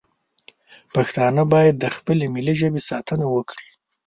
[0.95, 3.67] پښتانه باید د خپلې ملي ژبې ساتنه وکړي